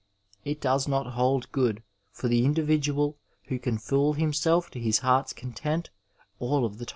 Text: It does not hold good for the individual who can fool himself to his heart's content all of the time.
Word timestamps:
It 0.43 0.59
does 0.59 0.87
not 0.87 1.11
hold 1.11 1.51
good 1.51 1.83
for 2.11 2.27
the 2.27 2.43
individual 2.43 3.19
who 3.49 3.59
can 3.59 3.77
fool 3.77 4.13
himself 4.13 4.71
to 4.71 4.79
his 4.79 4.97
heart's 5.05 5.31
content 5.31 5.91
all 6.39 6.65
of 6.65 6.79
the 6.79 6.87
time. 6.87 6.89